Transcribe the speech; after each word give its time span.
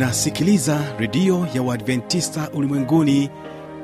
unasikiliza 0.00 0.80
redio 0.98 1.46
ya 1.54 1.62
uadventista 1.62 2.50
ulimwenguni 2.54 3.30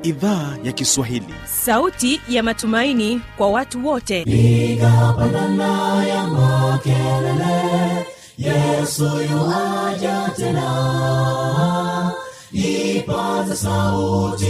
idhaa 0.03 0.57
ya 0.63 0.71
kiswahili. 0.71 1.33
Sauti 1.45 2.21
ya 2.29 2.43
matumaini 2.43 3.21
kwa 3.37 3.49
watu 3.49 3.87
wote. 3.87 4.23
Piga 4.23 5.13
pandana 5.17 6.05
ya 6.05 6.27
makelele 6.27 8.05
yesu 8.37 9.03
yuaja 9.03 10.29
tena. 10.35 12.11
Ipaza 12.51 13.55
sauti 13.55 14.45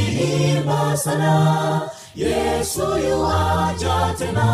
imba 0.57 0.97
sana 0.97 1.81
yesu 2.15 2.81
yuaja 2.81 4.15
tena. 4.17 4.47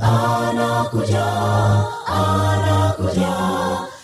Anakuja 0.00 1.26
anakuja 2.06 3.41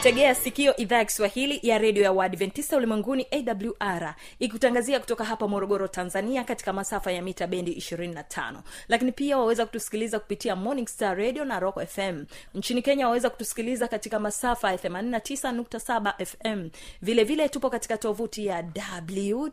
unaitegea 0.00 0.34
sikio 0.34 0.76
idhaa 0.76 0.96
ya 0.96 1.04
kiswahili 1.04 1.60
ya 1.62 1.78
redio 1.78 2.02
ya 2.02 2.12
uadventista 2.12 2.76
ulimwenguni 2.76 3.26
awr 3.30 4.14
ikutangazia 4.38 5.00
kutoka 5.00 5.24
hapa 5.24 5.48
morogoro 5.48 5.88
tanzania 5.88 6.44
katika 6.44 6.72
masafa 6.72 7.12
ya 7.12 7.22
mita 7.22 7.46
bendi 7.46 7.72
25 7.74 8.54
lakini 8.88 9.12
pia 9.12 9.38
waweza 9.38 9.66
kutusikiliza 9.66 10.18
kupitia 10.18 10.56
morning 10.56 10.86
star 10.88 11.16
radio 11.18 11.44
na 11.44 11.60
rock 11.60 11.86
fm 11.86 12.24
nchini 12.54 12.82
kenya 12.82 13.06
waweza 13.06 13.30
kutusikiliza 13.30 13.88
katika 13.88 14.20
masafa 14.20 14.70
ya 14.72 14.76
89.7 14.76 16.24
fm 16.26 16.68
vile 17.02 17.24
vile 17.24 17.48
tupo 17.48 17.70
katika 17.70 17.98
tovuti 17.98 18.46
ya 18.46 18.64
wwwawr 19.02 19.50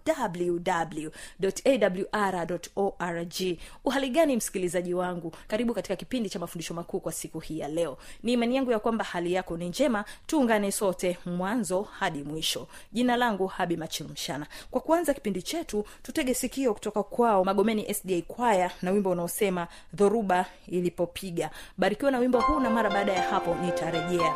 org. 2.75 3.33
Uhali 3.85 4.09
gani 4.09 4.35
msikilizaji 4.37 4.93
wangu? 4.93 5.31
Karibu 5.47 5.73
katika 5.73 5.95
kipindi 5.95 6.29
cha 6.29 6.39
mafundisho 6.39 6.73
makuu 6.73 6.99
kwa 6.99 7.11
siku 7.11 7.39
hii 7.39 7.59
ya 7.59 7.67
leo. 7.67 7.97
Ni 8.23 8.33
imani 8.33 8.55
yangu 8.55 8.71
ya 8.71 8.79
kwamba 8.79 9.03
hali 9.05 9.33
yako 9.33 9.57
ni 9.57 9.69
njema 9.69 10.05
tuungane 10.35 10.71
sote 10.71 11.17
mwanzo 11.25 11.81
hadi 11.81 12.23
mwisho. 12.23 12.67
Jina 12.93 13.15
langu 13.17 13.47
habi 13.47 13.77
machilumshana 13.77 14.45
kwa 14.71 14.81
kuanza 14.81 15.13
kipindi 15.13 15.41
chetu 15.41 15.85
tutege 16.03 16.33
sikio 16.33 16.73
kutoka 16.73 17.03
kwao 17.03 17.43
magomeni 17.43 17.93
sda 17.93 18.21
kwaya 18.27 18.71
na 18.81 18.91
wimbo 18.91 19.09
unaosema 19.09 19.67
dhoruba 19.93 20.45
ilipopiga. 20.67 21.49
Barikiwa 21.77 22.11
na 22.11 22.17
wimbo 22.19 22.39
huu 22.41 22.59
na 22.59 22.69
mara 22.69 22.89
baada 22.89 23.13
ya 23.13 23.21
hapo 23.21 23.55
nitarejea 23.55 24.35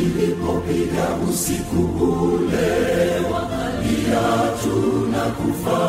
ilipopiga 0.00 1.06
usiku 1.30 1.82
ule 2.04 2.70
wakalia 3.32 4.26
tunakufa. 4.62 5.82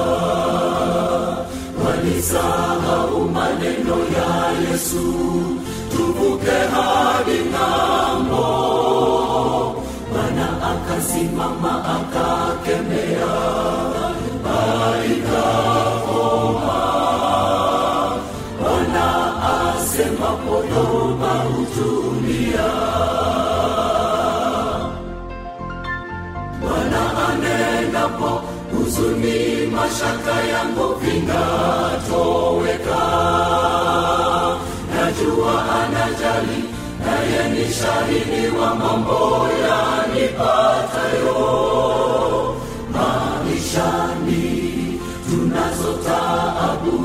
Walisahau 1.86 3.30
maneno 3.30 3.98
ya 4.18 4.32
yesu 4.72 5.06
tuvuke 5.96 6.52
hadi 6.74 7.38
ng'ambo. 7.52 8.48
Bwana 10.14 10.48
akasimama 10.72 11.74
akakemea 11.96 13.34
aikakoma 15.74 16.80
bwana 18.62 19.08
asema 19.54 20.30
podoma 20.46 21.34
utulia 21.60 22.70
huzuni 29.04 29.68
mashaka 29.68 30.42
yangu 30.44 30.96
vingatoweka. 30.96 33.04
Najua 34.96 35.66
anajali 35.82 36.64
naye 37.06 37.50
ni 37.50 37.74
shahidi 37.74 38.48
wa 38.58 38.76
mambo 38.76 39.50
yanipatayo 39.64 41.42
maishani. 42.94 44.54
Tunazo 45.30 45.94
taabu 46.06 46.98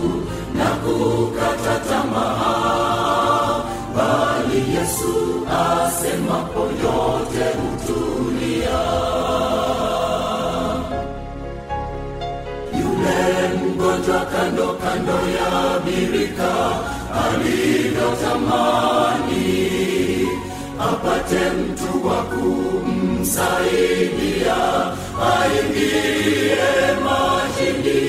na 0.55 0.65
kukata 0.65 1.77
tamaa, 1.91 3.63
bali 3.97 4.61
Yesu 4.75 5.15
asemapo 5.49 6.61
yote 6.61 7.28
mgonjwa 14.09 14.25
kando 14.33 14.69
kando 14.81 15.19
ya 15.37 15.53
birika 15.85 16.53
alivyotamani 17.25 19.53
apate 20.81 21.43
mtu 21.51 21.93
wa 22.09 22.19
kumsaidia 22.23 23.31
aingie 25.33 26.69
majini. 27.05 28.03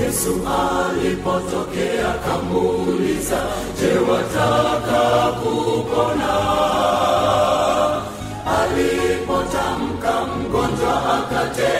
Yesu 0.00 0.32
alipotokea 0.60 2.10
kamuuliza 2.26 3.40
je 3.80 3.92
wataka 4.12 5.02
kupona? 5.32 6.34
Alipotamka 8.60 10.12
mgonjwa 10.26 10.94
akatembea 11.18 11.79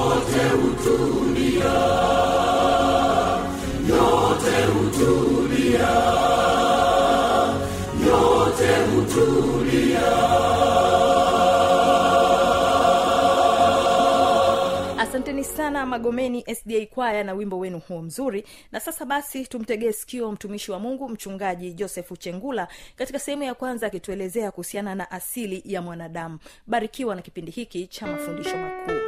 sana 15.61 15.85
magomeni 15.85 16.43
sda 16.55 16.85
kwaya 16.85 17.23
na 17.23 17.33
wimbo 17.33 17.59
wenu 17.59 17.79
huo 17.79 18.01
mzuri. 18.01 18.43
Na 18.71 18.79
sasa 18.79 19.05
basi 19.05 19.45
tumtegee 19.47 19.91
sikio 19.91 20.31
mtumishi 20.31 20.71
wa 20.71 20.79
mungu 20.79 21.09
mchungaji 21.09 21.73
josefu 21.73 22.17
chengula 22.17 22.67
katika 22.95 23.19
sehemu 23.19 23.43
ya 23.43 23.53
kwanza 23.53 23.87
akituelezea 23.87 24.51
kuhusiana 24.51 24.95
na 24.95 25.11
asili 25.11 25.61
ya 25.65 25.81
mwanadamu. 25.81 26.39
Barikiwa 26.67 27.15
na 27.15 27.21
kipindi 27.21 27.51
hiki 27.51 27.87
cha 27.87 28.07
mafundisho 28.07 28.57
makuu. 28.57 28.99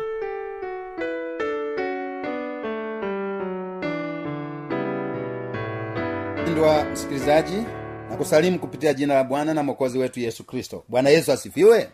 Mpendwa 6.42 6.86
msikilizaji 6.86 7.58
na 8.10 8.16
kusalimu 8.18 8.60
kupitia 8.60 8.94
jina 8.94 9.14
la 9.14 9.24
bwana 9.24 9.54
na 9.54 9.64
mwokozi 9.64 9.98
wetu 9.98 10.20
yesu 10.20 10.44
kristo. 10.44 10.84
Bwana 10.88 11.10
yesu 11.10 11.32
asifiwe. 11.32 11.90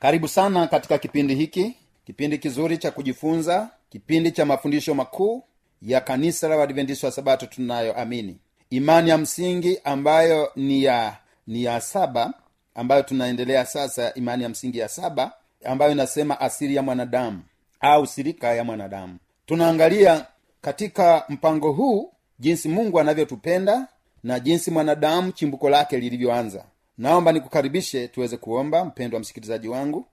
Karibu 0.00 0.28
sana 0.28 0.66
katika 0.66 0.98
kipindi 0.98 1.34
hiki 1.34 1.76
kipindi 2.06 2.38
kizuri 2.38 2.78
cha 2.78 2.90
kujifunza 2.90 3.70
kipindi 3.90 4.32
cha 4.32 4.46
mafundisho 4.46 4.94
makuu 4.94 5.44
ya 5.82 6.00
kanisa 6.00 6.48
la 6.48 6.56
wadventista 6.56 7.06
wa 7.06 7.12
sabato 7.12 7.46
tunayoamini 7.46 8.38
imani 8.70 9.10
ya 9.10 9.18
msingi 9.18 9.78
ambayo 9.84 10.52
ni 10.56 10.84
ya 10.84 11.16
ni 11.46 11.64
ya 11.64 11.80
saba 11.80 12.32
ambayo 12.74 13.02
tunaendelea 13.02 13.66
sasa 13.66 14.14
imani 14.14 14.42
ya 14.42 14.48
msingi 14.48 14.78
ya 14.78 14.88
saba 14.88 15.32
ambayo 15.64 15.92
inasema 15.92 16.40
asiri 16.40 16.74
ya 16.74 16.82
mwanadamu 16.82 17.42
au 17.80 18.06
sirika 18.06 18.54
ya 18.54 18.64
mwanadamu. 18.64 19.18
Tunaangalia 19.46 20.26
katika 20.60 21.24
mpango 21.28 21.72
huu 21.72 22.12
jinsi 22.38 22.68
mungu 22.68 23.00
anavyotupenda 23.00 23.86
na 24.22 24.40
jinsi 24.40 24.70
mwanadamu 24.70 25.32
chimbuko 25.32 25.70
lake 25.70 25.98
lilivyoanza. 25.98 26.64
Naomba 26.98 27.32
nikukaribishe 27.32 28.08
tuweze 28.08 28.36
kuomba 28.36 28.84
mpendwa 28.84 29.20
msikilizaji 29.20 29.68
wangu 29.68 30.06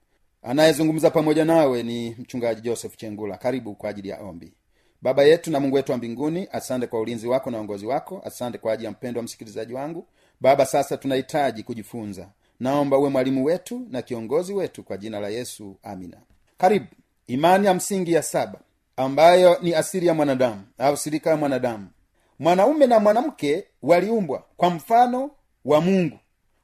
anayezungumza 0.48 1.10
pamoja 1.12 1.46
nawe 1.46 1.84
ni 1.84 2.16
mchungaji 2.20 2.62
joseph 2.62 2.96
chengula. 2.98 3.38
Karibu 3.38 3.76
kwa 3.76 3.90
ajili 3.90 4.10
ya 4.10 4.20
ombi. 4.22 4.54
Baba 5.02 5.24
yetu 5.24 5.52
na 5.52 5.60
mungu 5.60 5.76
wetu 5.76 5.92
wa 5.92 5.98
mbinguni 5.98 6.48
asante 6.52 6.88
kwa 6.88 7.00
ulinzi 7.00 7.28
wako 7.28 7.52
na 7.52 7.58
uongozi 7.58 7.86
wako. 7.86 8.22
Asante 8.26 8.58
kwa 8.58 8.74
ajili 8.74 8.86
ya 8.86 8.92
mpendo 8.92 9.20
wa 9.20 9.24
msikilizaji 9.24 9.74
wangu. 9.74 10.06
Baba 10.42 10.66
sasa 10.66 10.98
tunahitaji 10.98 11.64
kujifunza. 11.64 12.30
Naomba 12.60 12.98
uwe 12.98 13.10
mwalimu 13.10 13.46
wetu 13.46 13.88
na 13.90 14.02
kiongozi 14.02 14.54
wetu 14.54 14.84
kwa 14.84 14.98
jina 14.98 15.20
la 15.20 15.30
yesu 15.30 15.76
amina. 15.84 16.18
Karibu. 16.58 16.86
Imani 17.28 17.68
ya 17.68 17.74
msingi 17.74 18.14
ya 18.14 18.24
saba 18.24 18.60
ambayo 18.98 19.58
ni 19.62 19.74
asili 19.76 20.08
ya 20.08 20.14
mwanadamu 20.14 20.62
au 20.78 20.98
sirika 20.98 21.30
ya 21.30 21.38
mwanadamu. 21.38 21.88
Mwanaume 22.40 22.88
na 22.88 23.00
mwanamke 23.00 23.68
waliumbwa 23.82 24.44
kwa 24.58 24.70
mfano 24.70 25.32
wa 25.66 25.82
mungu 25.82 26.20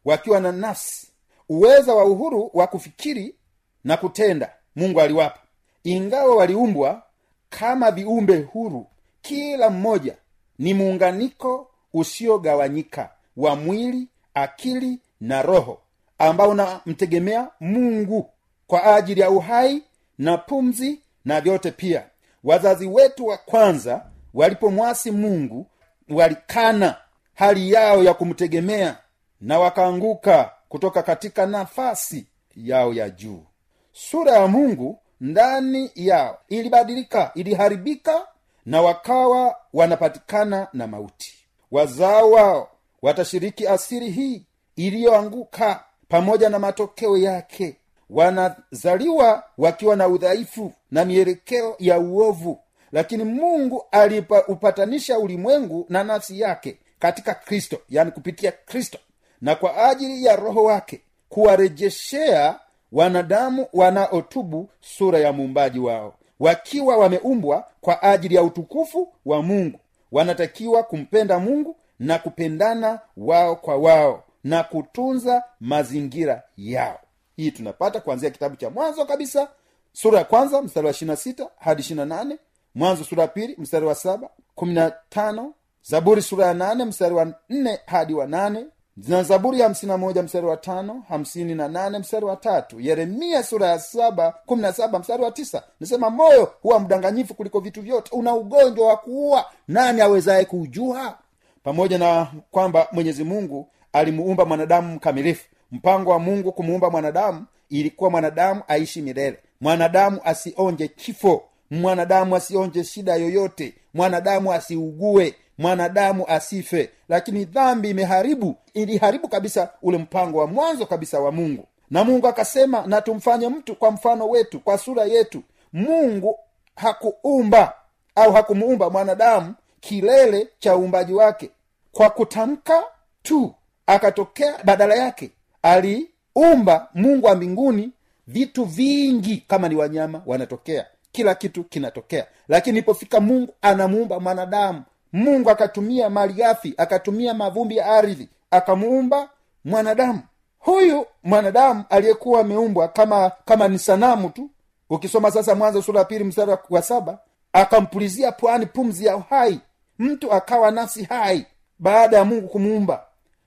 wakiwa 0.06 0.40
na 0.40 0.52
nafsi 0.52 1.08
uweza 1.50 1.94
wa 1.96 2.06
uhuru 2.06 2.50
wa 2.54 2.68
kufikiri 2.68 3.36
na 3.84 3.98
kutenda 3.98 4.50
mungu 4.76 5.02
aliwapa. 5.02 5.40
Ingawa 5.84 6.36
waliumbwa 6.36 7.04
kama 7.50 7.92
viumbe 7.92 8.38
huru 8.42 8.88
kila 9.22 9.70
mmoja 9.70 10.16
ni 10.60 10.74
muunganiko 10.74 11.70
usiogawanyika 11.94 13.10
wa 13.38 13.56
mwili 13.56 14.08
akili 14.34 15.00
na 15.22 15.42
roho 15.42 15.82
ambao 16.18 16.50
unamtegemea 16.50 17.48
mungu 17.60 18.30
kwa 18.68 18.96
ajili 18.96 19.22
ya 19.22 19.30
uhai 19.30 19.84
na 20.18 20.38
pumzi 20.38 21.00
na 21.26 21.42
vyote 21.42 21.72
pia. 21.72 22.04
Wazazi 22.44 22.88
wetu 22.88 23.28
wa 23.28 23.38
kwanza 23.38 24.06
walipomwasi 24.34 25.12
mungu 25.12 25.68
walikana 26.10 26.98
hali 27.34 27.72
yao 27.72 28.04
ya 28.04 28.14
kumtegemea 28.14 28.98
na 29.42 29.60
wakaanguka 29.60 30.52
kutoka 30.70 31.04
katika 31.04 31.46
nafasi 31.46 32.28
yao 32.56 32.94
ya 32.94 33.10
juu 33.10 33.44
sura 33.94 34.32
ya 34.32 34.48
mungu 34.48 35.00
ndani 35.22 35.92
yao 35.96 36.38
ilibadilika 36.50 37.32
iliharibika 37.36 38.28
na 38.66 38.82
wakawa 38.82 39.56
wanapatikana 39.74 40.68
na 40.74 40.88
mauti. 40.88 41.36
Wazao 41.72 42.32
wao 42.32 42.70
watashiriki 43.02 43.68
asiri 43.68 44.10
hii 44.12 44.46
iliyoanguka 44.76 45.84
pamoja 46.10 46.50
na 46.50 46.60
matokeo 46.60 47.18
yake. 47.18 47.76
Wanazaliwa 48.10 49.44
wakiwa 49.58 49.96
na 49.96 50.08
udhaifu 50.08 50.74
na 50.92 51.06
mielekeo 51.06 51.76
ya 51.80 52.00
uovu 52.00 52.60
lakini 52.92 53.24
mungu 53.24 53.86
aliupatanisha 53.92 55.20
ulimwengu 55.20 55.86
na 55.90 56.04
nafsi 56.04 56.40
yake 56.40 56.78
katika 57.00 57.34
kristo 57.34 57.78
yani 57.90 58.12
kupitia 58.12 58.52
kristo 58.52 58.98
na 59.42 59.56
kwa 59.56 59.90
ajili 59.90 60.26
ya 60.26 60.36
roho 60.36 60.64
wake 60.64 61.02
kuwarejeshea 61.30 62.60
wanadamu 62.94 63.68
wanaotubu 63.74 64.70
sura 64.82 65.20
ya 65.20 65.34
muumbaji 65.34 65.80
wao. 65.80 66.14
Wakiwa 66.40 66.98
wameumbwa 66.98 67.68
kwa 67.82 68.02
ajili 68.04 68.36
ya 68.36 68.44
utukufu 68.44 69.14
wa 69.26 69.42
mungu 69.44 69.80
wanatakiwa 70.12 70.84
kumpenda 70.84 71.40
mungu 71.40 71.76
na 72.00 72.20
kupendana 72.20 73.00
wao 73.18 73.56
kwa 73.56 73.78
wao 73.78 74.24
na 74.44 74.64
kutunza 74.64 75.44
mazingira 75.60 76.44
yao. 76.58 77.00
Hii 77.36 77.52
tunapata 77.52 78.00
kuanzia 78.00 78.30
kitabu 78.30 78.56
cha 78.56 78.70
mwanzo 78.70 79.06
kabisa 79.06 79.48
sura 79.94 80.20
ya 80.20 80.26
kwanza 80.26 80.62
mstari 80.62 80.86
wa 80.88 80.92
ishirina 80.92 81.16
sita 81.16 81.50
hadi 81.60 81.82
ishirina 81.82 82.06
nane 82.06 82.38
mwanzo 82.76 83.04
sura 83.04 83.22
ya 83.22 83.28
pili 83.28 83.56
mstari 83.58 83.86
wa 83.86 83.96
saba 83.96 84.30
kumi 84.56 84.74
na 84.74 84.92
tano 85.10 85.54
zaburi 85.84 86.22
sura 86.22 86.46
ya 86.46 86.54
nane 86.54 86.86
mstari 86.86 87.16
wa 87.16 87.34
nne 87.50 87.80
hadi 87.86 88.14
wa 88.14 88.28
nane 88.28 88.66
na 88.98 89.24
zaburi 89.24 89.60
ya 89.60 89.66
hamsini 89.66 89.92
na 89.92 89.98
moja 89.98 90.24
mstari 90.24 90.46
wa 90.48 90.58
tano 90.58 91.04
hamsini 91.10 91.56
na 91.56 91.68
nane 91.68 92.00
mstari 92.00 92.26
wa 92.26 92.36
tatu 92.36 92.80
yeremia 92.80 93.44
sura 93.44 93.68
ya 93.68 93.80
saba 93.80 94.34
kumi 94.46 94.62
na 94.62 94.74
saba 94.74 95.00
mstari 95.00 95.24
wa 95.24 95.32
tisa. 95.32 95.64
Nasema 95.80 96.10
moyo 96.10 96.54
huwa 96.62 96.80
mdanganyifu 96.80 97.34
kuliko 97.34 97.60
vitu 97.60 97.82
vyote. 97.82 98.10
Una 98.16 98.34
ugonjwa 98.36 98.88
wa 98.88 98.98
kuua. 98.98 99.46
Nani 99.68 100.02
awezaye 100.02 100.46
kuujua? 100.46 101.18
Pamoja 101.64 101.98
na 101.98 102.28
kwamba 102.52 102.88
mwenyezi 102.92 103.24
mungu 103.24 103.68
alimuumba 103.94 104.46
mwanadamu 104.46 104.96
mkamilifu. 104.96 105.46
Mpango 105.72 106.12
wa 106.12 106.20
mungu 106.20 106.52
kumuumba 106.52 106.90
mwanadamu 106.90 107.46
ilikuwa 107.70 108.10
mwanadamu 108.10 108.62
aishi 108.68 109.02
milele. 109.02 109.38
Mwanadamu 109.62 110.20
asionje 110.24 110.88
kifo. 110.88 111.44
Mwanadamu 111.72 112.36
asionje 112.36 112.84
shida 112.84 113.16
yoyote. 113.16 113.74
Mwanadamu 113.94 114.54
asiugue 114.54 115.36
mwanadamu 115.58 116.26
asife. 116.28 116.90
Lakini 117.10 117.46
dhambi 117.46 117.90
imeharibu 117.90 118.56
iliharibu 118.74 119.28
kabisa 119.28 119.70
ule 119.82 119.98
mpango 119.98 120.38
wa 120.40 120.48
mwanzo 120.48 120.86
kabisa 120.86 121.20
wa 121.20 121.32
mungu. 121.32 121.66
Na 121.92 122.04
mungu 122.04 122.28
akasema 122.28 122.84
na 122.88 123.02
tumfanye 123.02 123.50
mtu 123.50 123.76
kwa 123.76 123.92
mfano 123.92 124.30
wetu 124.30 124.60
kwa 124.60 124.78
sura 124.78 125.04
yetu. 125.06 125.44
Mungu 125.74 126.40
hakuumba 126.76 127.74
au 128.16 128.32
hakumuumba 128.34 128.90
mwanadamu 128.90 129.54
kilele 129.80 130.48
cha 130.60 130.76
uumbaji 130.78 131.14
wake. 131.14 131.50
Kwa 131.92 132.10
kutamka 132.10 132.84
tu 133.24 133.54
akatokea 133.88 134.54
badala 134.64 134.96
yake. 134.96 135.32
Aliumba 135.62 136.88
mungu 136.94 137.26
wa 137.28 137.36
mbinguni 137.36 137.92
vitu 138.28 138.66
vingi 138.66 139.44
kama 139.48 139.70
ni 139.70 139.76
wanyama 139.76 140.22
wanatokea. 140.26 140.86
Kila 141.12 141.36
kitu 141.36 141.64
kinatokea. 141.64 142.26
Lakini 142.48 142.78
ilipofika 142.78 143.20
mungu 143.20 143.54
anamuumba 143.62 144.20
mwanadamu 144.20 144.84
mungu 145.14 145.50
akatumia 145.50 146.10
maliafi 146.10 146.74
akatumia 146.78 147.34
mavumbi 147.34 147.78
ya 147.78 147.86
ardhi 147.86 148.30
akamuumba 148.52 149.30
mwanadamu. 149.66 150.20
Huyu 150.60 151.06
mwanadamu 151.24 151.84
aliyekuwa 151.90 152.40
ameumbwa 152.42 152.88
kama 152.88 153.32
kama 153.46 153.68
ni 153.68 153.80
sanamu 153.80 154.30
tu. 154.30 154.50
Ukisoma 154.90 155.32
sasa 155.32 155.56
mwanzo 155.56 155.82
sura 155.82 156.00
ya 156.00 156.06
pili 156.06 156.24
mstari 156.24 156.52
wa 156.70 156.82
saba 156.82 157.18
akampulizia 157.54 158.32
pwani 158.32 158.66
pumzi 158.66 159.06
ya 159.06 159.18
uhai. 159.18 159.60
Mtu 160.00 160.32
akawa 160.32 160.72
nafsi 160.72 161.04
hai 161.04 161.46
baada 161.80 162.18
ya 162.18 162.26
mungu 162.26 162.48
kumuumba. 162.48 163.04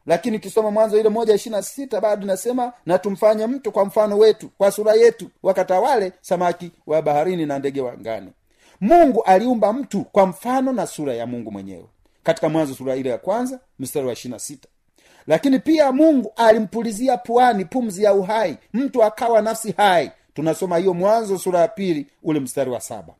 Lakini 0.06 0.36
ukisoma 0.36 0.70
mwanzo 0.70 1.00
ile 1.00 1.08
moja 1.08 1.34
ishirina 1.34 1.62
sita 1.62 2.00
bado 2.00 2.22
inasema 2.22 2.72
na 2.86 2.98
tumfanye 2.98 3.46
mtu 3.46 3.72
kwa 3.72 3.84
mfano 3.84 4.18
wetu 4.18 4.48
kwa 4.58 4.70
sura 4.70 4.92
yetu. 4.94 5.30
Wakatawale 5.42 6.12
samaki 6.20 6.72
wa 6.86 7.02
baharini 7.02 7.46
na 7.46 7.58
ndege 7.58 7.80
wa 7.80 7.94
ngani 7.98 8.32
mungu 8.80 9.22
aliumba 9.22 9.72
mtu 9.72 10.04
kwa 10.04 10.26
mfano 10.26 10.72
na 10.72 10.86
sura 10.86 11.14
ya 11.14 11.26
mungu 11.26 11.52
mwenyewe. 11.52 11.84
Katika 12.22 12.48
mwanzo 12.48 12.74
sura 12.74 12.96
ile 12.96 13.10
ya 13.10 13.18
kwanza 13.18 13.60
mstari 13.78 14.06
wa 14.06 14.12
ishirina 14.12 14.38
sita. 14.38 14.68
Lakini 15.26 15.58
pia 15.58 15.92
mungu 15.92 16.32
alimpulizia 16.36 17.16
puani 17.16 17.64
pumzi 17.64 18.04
ya 18.04 18.14
uhai 18.14 18.56
mtu 18.72 19.04
akawa 19.04 19.42
nafsi 19.42 19.72
hai. 19.76 20.10
Tunasoma 20.34 20.78
hiyo 20.78 20.94
mwanzo 20.94 21.38
sura 21.38 21.60
ya 21.60 21.68
pili 21.68 22.06
ule 22.22 22.40
mstari 22.40 22.70
wa 22.70 22.80
saba. 22.80 23.14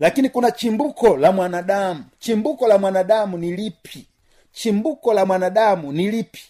Lakini 0.00 0.28
kuna 0.28 0.50
chimbuko 0.50 1.16
la 1.16 1.32
mwanadamu. 1.32 2.04
Chimbuko 2.18 2.68
la 2.68 2.78
mwanadamu 2.78 3.38
ni 3.38 3.56
lipi? 3.56 4.06
Chimbuko 4.52 5.12
la 5.14 5.26
mwanadamu 5.26 5.92
ni 5.92 6.10
lipi? 6.10 6.42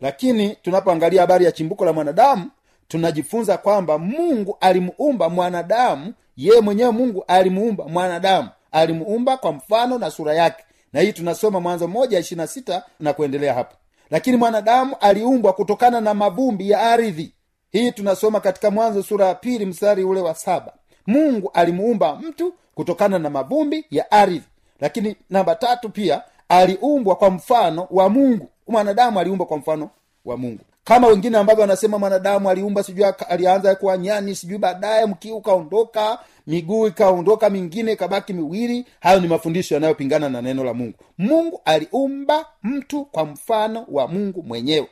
Lakini 0.00 0.56
tunapoangalia 0.62 1.20
habari 1.20 1.44
ya 1.44 1.52
chimbuko 1.52 1.84
la 1.84 1.92
mwanadamu 1.92 2.50
tunajifunza 2.88 3.58
kwamba 3.58 3.98
mungu 3.98 4.56
alimuumba 4.60 5.28
mwanadamu 5.28 6.14
yeye 6.38 6.60
mwenyewe 6.60 6.90
mungu 6.90 7.24
alimuumba 7.28 7.84
mwanadamu 7.88 8.48
alimuumba 8.72 9.36
kwa 9.36 9.52
mfano 9.52 9.98
na 9.98 10.10
sura 10.10 10.34
yake. 10.34 10.64
Na 10.92 11.00
hii 11.00 11.12
tunasoma 11.12 11.60
mwanzo 11.60 11.88
moja 11.88 12.18
ishirina 12.18 12.46
sita 12.46 12.82
na 13.00 13.12
kuendelea 13.12 13.54
hapo. 13.54 13.76
Lakini 14.10 14.36
mwanadamu 14.36 14.96
aliumbwa 15.00 15.52
kutokana 15.52 16.00
na 16.00 16.14
mavumbi 16.14 16.70
ya 16.70 16.80
ardhi. 16.92 17.32
Hii 17.70 17.92
tunasoma 17.92 18.40
katika 18.40 18.70
mwanzo 18.70 19.02
sura 19.02 19.26
ya 19.26 19.34
pili 19.34 19.66
mstari 19.66 20.04
ule 20.04 20.20
wa 20.20 20.34
saba. 20.34 20.72
Mungu 21.06 21.50
alimuumba 21.54 22.16
mtu 22.16 22.54
kutokana 22.74 23.18
na 23.18 23.30
mavumbi 23.30 23.84
ya 23.90 24.10
ardhi. 24.10 24.42
Lakini 24.80 25.16
namba 25.30 25.54
tatu 25.54 25.88
pia 25.90 26.22
aliumbwa 26.48 27.16
kwa 27.16 27.30
mfano 27.30 27.86
wa 27.90 28.08
mungu. 28.08 28.48
Mwanadamu 28.68 29.20
aliumbwa 29.20 29.46
kwa 29.46 29.56
mfano 29.58 29.90
wa 30.24 30.36
mungu 30.36 30.60
kama 30.88 31.06
wengine 31.06 31.38
ambavyo 31.38 31.60
wanasema 31.60 31.98
mwanadamu 31.98 32.50
aliumba 32.50 32.82
sijui 32.82 33.04
alianza 33.28 33.74
kuwa 33.74 33.98
nyani 33.98 34.34
sijui 34.34 34.58
baadaye 34.58 35.06
mkii 35.06 35.30
ukaondoka 35.30 36.18
miguu 36.46 36.86
ikaondoka 36.86 37.50
mingine 37.50 37.92
ikabaki 37.92 38.32
miwili 38.32 38.86
hayo 39.00 39.20
ni 39.20 39.28
mafundisho 39.28 39.74
yanayopingana 39.74 40.28
na 40.28 40.42
neno 40.42 40.64
la 40.64 40.74
mungu. 40.74 40.94
Mungu 41.18 41.60
aliumba 41.64 42.46
mtu 42.62 43.04
kwa 43.04 43.24
mfano 43.24 43.84
wa 43.88 44.08
mungu 44.08 44.42
mwenyewe. 44.42 44.88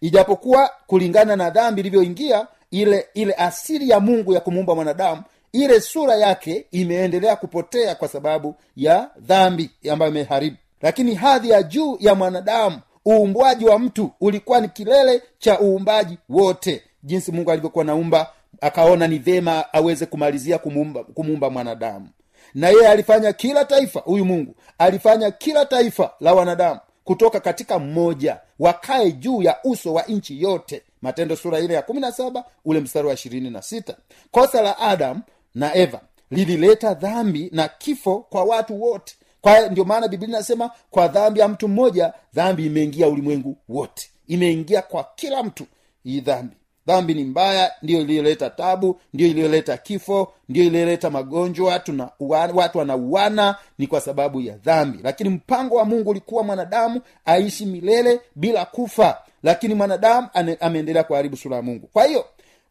Ijapokuwa 0.00 0.70
kulingana 0.86 1.36
na 1.36 1.50
dhambi 1.50 1.80
ilivyoingia 1.80 2.46
ile 2.70 3.06
ile 3.14 3.32
asili 3.34 3.88
ya 3.88 4.00
mungu 4.00 4.32
ya 4.32 4.40
kumuumba 4.40 4.74
mwanadamu 4.74 5.22
ile 5.52 5.80
sura 5.80 6.14
yake 6.16 6.66
imeendelea 6.70 7.36
kupotea 7.36 7.94
kwa 7.94 8.08
sababu 8.08 8.54
ya 8.76 9.10
dhambi 9.18 9.70
ambayo 9.92 10.10
imeharibu. 10.10 10.56
Lakini 10.82 11.14
hadhi 11.14 11.50
ya 11.50 11.62
juu 11.62 11.96
ya 12.00 12.14
mwanadamu 12.14 12.78
uumbwaji 13.08 13.64
wa 13.64 13.78
mtu 13.78 14.10
ulikuwa 14.20 14.60
ni 14.60 14.68
kilele 14.68 15.22
cha 15.38 15.60
uumbaji 15.60 16.18
wote. 16.28 16.82
Jinsi 17.02 17.32
mungu 17.32 17.50
alivyokuwa 17.50 17.84
naumba 17.84 18.30
akaona 18.60 19.06
ni 19.08 19.18
vema 19.18 19.72
aweze 19.72 20.06
kumalizia 20.06 20.58
kumuumba, 20.58 21.04
kumuumba 21.04 21.50
mwanadamu. 21.50 22.08
Na 22.54 22.68
yeye 22.68 22.88
alifanya 22.88 23.32
kila 23.32 23.64
taifa 23.64 24.00
huyu 24.00 24.24
mungu 24.24 24.54
alifanya 24.78 25.30
kila 25.30 25.66
taifa 25.66 26.10
la 26.20 26.34
wanadamu 26.34 26.80
kutoka 27.04 27.40
katika 27.40 27.78
mmoja 27.78 28.40
wakae 28.58 29.12
juu 29.12 29.42
ya 29.42 29.56
uso 29.64 29.94
wa 29.94 30.02
nchi 30.02 30.42
yote. 30.42 30.82
Matendo 31.02 31.36
sura 31.36 31.58
ile 31.58 31.74
ya 31.74 31.82
kumi 31.82 32.00
na 32.00 32.12
saba 32.12 32.44
ule 32.64 32.80
mstari 32.80 33.08
wa 33.08 33.14
ishirini 33.14 33.50
na 33.50 33.62
sita. 33.62 33.96
Kosa 34.30 34.62
la 34.62 34.78
adamu 34.78 35.20
na 35.54 35.74
eva 35.74 36.00
lilileta 36.30 36.94
dhambi 36.94 37.48
na 37.52 37.68
kifo 37.68 38.18
kwa 38.30 38.44
watu 38.44 38.82
wote 38.82 39.14
kwa 39.44 39.68
ndio 39.68 39.84
maana 39.84 40.08
biblia 40.08 40.28
inasema 40.28 40.70
kwa 40.90 41.08
dhambi 41.08 41.40
ya 41.40 41.48
mtu 41.48 41.68
mmoja 41.68 42.12
dhambi 42.34 42.66
imeingia 42.66 43.08
ulimwengu 43.08 43.56
wote. 43.68 44.10
Imeingia 44.26 44.82
kwa 44.82 45.06
kila 45.14 45.42
mtu 45.42 45.64
hii 46.04 46.20
dhambi. 46.20 46.56
Dhambi 46.86 47.14
ni 47.14 47.24
mbaya 47.24 47.72
ndiyo 47.82 48.00
iliyoleta 48.00 48.50
tabu 48.50 49.00
ndiyo 49.14 49.30
iliyoleta 49.30 49.76
kifo 49.76 50.32
ndiyo 50.48 50.66
iliyoleta 50.66 51.10
magonjwa 51.10 51.78
tuna 51.78 52.08
watu 52.54 52.78
wanauana 52.78 53.56
ni 53.78 53.86
kwa 53.86 54.00
sababu 54.00 54.40
ya 54.40 54.56
dhambi. 54.56 54.98
Lakini 55.02 55.30
mpango 55.30 55.76
wa 55.76 55.84
mungu 55.84 56.10
ulikuwa 56.10 56.42
mwanadamu 56.44 57.00
aishi 57.24 57.66
milele 57.66 58.20
bila 58.34 58.64
kufa. 58.64 59.18
Lakini 59.42 59.74
mwanadamu 59.74 60.28
ameendelea 60.60 61.04
kuharibu 61.04 61.36
sura 61.36 61.56
ya 61.56 61.62
mungu. 61.62 61.86
Kwa 61.92 62.04
hiyo 62.04 62.24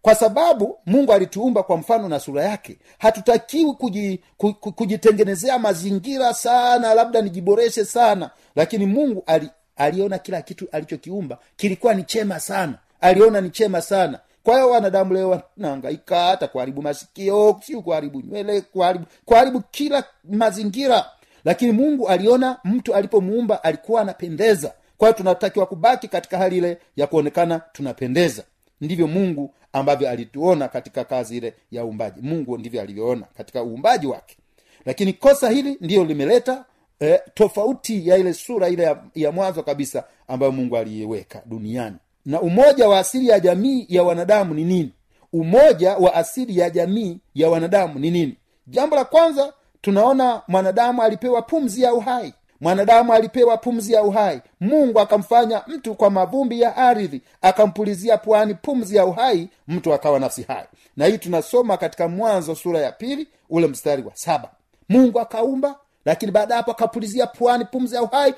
kwa 0.03 0.15
sababu 0.15 0.77
mungu 0.85 1.13
alituumba 1.13 1.63
kwa 1.63 1.77
mfano 1.77 2.09
na 2.09 2.19
sura 2.19 2.43
yake 2.43 2.77
hatutakiwi 2.97 3.73
kuji, 3.73 4.19
ku- 4.37 4.53
ku- 4.53 4.71
kujitengenezea 4.71 5.59
mazingira 5.59 6.33
sana 6.33 6.93
labda 6.93 7.21
nijiboreshe 7.21 7.85
sana 7.85 8.29
lakini 8.55 8.85
mungu 8.85 9.23
ali, 9.25 9.49
aliona 9.75 10.17
kila 10.17 10.41
kitu 10.41 10.67
alichokiumba 10.71 11.37
kilikuwa 11.55 11.93
ni 11.93 12.03
chema 12.03 12.39
sana 12.39 12.73
aliona 13.01 13.41
ni 13.41 13.49
chema 13.49 13.81
sana. 13.81 14.19
Kwa 14.43 14.53
hiyo 14.55 14.69
wanadamu 14.69 15.13
leo 15.13 15.29
wanahangaika 15.57 16.19
hata 16.25 16.47
kuharibu 16.47 16.81
masikio 16.81 17.59
siu 17.65 17.81
kuharibu 17.81 18.21
nywele 18.21 18.61
kuharibu 18.61 19.05
kuharibu 19.25 19.61
kila 19.71 20.03
mazingira. 20.29 21.05
Lakini 21.45 21.71
mungu 21.71 22.07
aliona 22.09 22.57
mtu 22.63 22.95
alipomuumba 22.95 23.63
alikuwa 23.63 24.01
anapendeza. 24.01 24.73
Kwa 24.97 25.07
hiyo 25.07 25.17
tunatakiwa 25.17 25.65
kubaki 25.65 26.07
katika 26.07 26.37
hali 26.37 26.57
ile 26.57 26.77
ya 26.95 27.07
kuonekana 27.07 27.59
tunapendeza. 27.59 28.43
Ndivyo 28.81 29.07
mungu 29.07 29.53
ambavyo 29.73 30.09
alituona 30.09 30.67
katika 30.67 31.03
kazi 31.03 31.37
ile 31.37 31.53
ya 31.71 31.85
uumbaji. 31.85 32.21
Mungu 32.21 32.57
ndivyo 32.57 32.81
alivyoona 32.81 33.25
katika 33.37 33.63
uumbaji 33.63 34.07
wake. 34.07 34.37
Lakini 34.85 35.13
kosa 35.13 35.49
hili 35.49 35.77
ndiyo 35.81 36.03
limeleta 36.05 36.65
eh, 36.99 37.19
tofauti 37.33 38.07
ya 38.09 38.17
ile 38.17 38.33
sura 38.33 38.69
ile 38.69 38.83
ya, 38.83 38.97
ya 39.15 39.31
mwanzo 39.31 39.63
kabisa 39.63 40.03
ambayo 40.27 40.51
mungu 40.51 40.77
aliiweka 40.77 41.41
duniani. 41.45 41.95
Na 42.25 42.41
umoja 42.41 42.87
wa 42.89 42.99
asili 42.99 43.27
ya 43.27 43.39
jamii 43.39 43.85
ya 43.89 44.03
wanadamu 44.03 44.53
ni 44.53 44.63
nini? 44.63 44.93
Umoja 45.33 45.97
wa 45.97 46.13
asili 46.13 46.57
ya 46.59 46.69
jamii 46.69 47.19
ya 47.35 47.49
wanadamu 47.49 47.99
ni 47.99 48.11
nini? 48.11 48.37
Jambo 48.67 48.95
la 48.95 49.05
kwanza 49.05 49.53
tunaona 49.81 50.41
mwanadamu 50.47 51.01
alipewa 51.03 51.41
pumzi 51.41 51.81
ya 51.81 51.93
uhai 51.93 52.33
mwanadamu 52.63 53.13
alipewa 53.13 53.57
pumzi 53.57 53.93
ya 53.93 54.03
uhai. 54.03 54.41
Mungu 54.59 54.99
akamfanya 54.99 55.61
mtu 55.67 55.95
kwa 55.95 56.09
mavumbi 56.09 56.61
ya 56.61 56.75
ardhi 56.77 57.21
akampulizia 57.41 58.17
pwani 58.17 58.53
pumzi 58.53 58.95
ya 58.95 59.05
uhai 59.05 59.49
mtu 59.67 59.93
akawa 59.93 60.19
nafsi 60.19 60.43
hai. 60.43 60.65
Na 60.97 61.05
hii 61.05 61.17
tunasoma 61.17 61.77
katika 61.77 62.07
mwanzo 62.07 62.55
sura 62.55 62.79
ya 62.79 62.91
pili 62.91 63.27
ule 63.49 63.67
mstari 63.67 64.03
wa 64.03 64.11
saba. 64.15 64.49
Mungu 64.89 65.19
akaumba 65.19 65.75
lakini 66.05 66.31
baada 66.31 66.55
hapo 66.55 66.71
akapulizia 66.71 67.27
pwani 67.27 67.65
pumzi 67.65 67.95
ya 67.95 68.01
uhai 68.03 68.33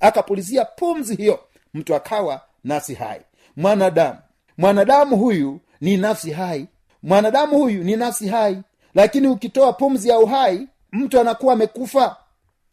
akapulizia 0.00 0.64
pumzi 0.64 1.16
hiyo 1.16 1.40
mtu 1.74 1.94
akawa 1.94 2.40
nafsi 2.64 2.94
hai. 2.94 3.20
Mwanadamu 3.56 4.18
mwanadamu 4.58 5.16
huyu 5.16 5.60
ni 5.80 5.96
nafsi 5.96 6.30
hai. 6.30 6.66
Mwanadamu 7.02 7.58
huyu 7.58 7.84
ni 7.84 7.96
nafsi 7.96 8.28
hai. 8.28 8.58
Lakini 8.94 9.28
ukitoa 9.28 9.72
pumzi 9.72 10.08
ya 10.08 10.18
uhai 10.18 10.68
mtu 10.92 11.20
anakuwa 11.20 11.52
amekufa 11.52 12.16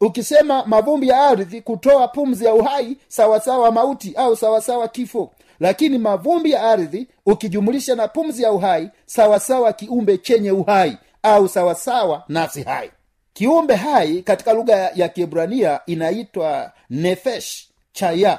ukisema 0.06 0.66
mavumbi 0.66 1.08
ya 1.08 1.20
ardhi 1.26 1.60
kutoa 1.60 2.08
pumzi 2.08 2.44
ya 2.44 2.54
uhai 2.54 2.96
sawasawa 3.08 3.70
mauti 3.72 4.12
au 4.16 4.36
sawasawa 4.36 4.88
kifo. 4.88 5.32
Lakini 5.60 5.98
mavumbi 5.98 6.50
ya 6.50 6.62
ardhi 6.62 7.08
ukijumulisha 7.26 7.94
na 7.94 8.08
pumzi 8.08 8.42
ya 8.42 8.52
uhai 8.52 8.90
sawasawa 9.06 9.72
kiumbe 9.72 10.18
chenye 10.18 10.50
uhai 10.52 10.98
au 11.22 11.48
sawasawa 11.48 12.24
nafsi 12.28 12.62
hai. 12.62 12.90
Kiumbe 13.32 13.74
hai 13.74 14.22
katika 14.22 14.52
lugha 14.52 14.76
ya- 14.94 15.08
kiebrania 15.08 15.80
inaitwa 15.86 16.72
nefesh 16.90 17.68
chaya. 17.92 18.38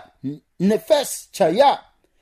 Nefesh 0.60 1.32
chaya. 1.32 1.80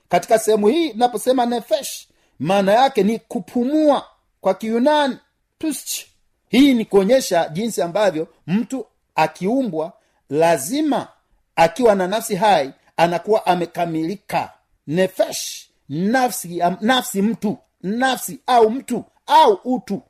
Katika 0.10 0.40
sehemu 0.40 0.68
hii 0.68 0.94
naposema 0.94 1.46
nefesh 1.46 2.08
maana 2.40 2.74
yake 2.74 3.04
ni 3.04 3.20
kupumua 3.20 4.06
kwa 4.42 4.54
kiyunani 4.54 5.18
pusch 5.60 6.06
hii 6.50 6.74
ni 6.74 6.86
kuonyesha 6.86 7.50
jinsi 7.50 7.82
ambavyo 7.82 8.28
mtu 8.48 8.86
akiumbwa 9.22 9.94
lazima 10.30 11.08
akiwa 11.56 11.96
na 11.96 12.08
nafsi 12.08 12.36
hai 12.36 12.74
anakuwa 12.98 13.46
amekamilika. 13.46 14.54
Nefesh 14.88 15.70
nafsi 15.90 16.62
nafsi 16.82 17.22
mtu 17.22 17.58
nafsi 17.84 18.40
au 18.48 18.70
mtu 18.70 19.04
au 19.28 19.54
utu. 19.64 20.02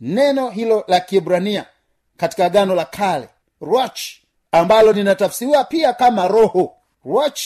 Neno 0.00 0.50
hilo 0.50 0.84
la 0.88 1.00
kiebrania 1.00 1.66
katika 2.16 2.44
agano 2.46 2.74
la 2.74 2.84
kale 2.84 3.28
roch 3.60 4.00
ambalo 4.52 4.92
linatafsiriwa 4.92 5.64
pia 5.64 5.92
kama 5.92 6.28
roho. 6.28 6.76
Roch 7.04 7.40